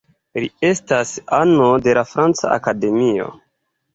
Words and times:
Li 0.43 0.47
estas 0.69 1.09
ano 1.41 1.67
de 1.87 1.95
la 1.99 2.03
Franca 2.13 2.51
Akademio. 2.57 3.29